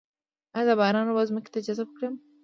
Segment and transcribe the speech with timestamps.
[0.57, 2.15] آیا د باران اوبه ځمکې ته جذب کړم؟